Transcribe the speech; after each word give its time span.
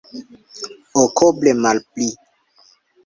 Okoble 1.01 1.51
malpli. 1.61 2.07